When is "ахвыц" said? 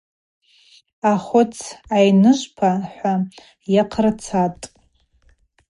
1.11-1.55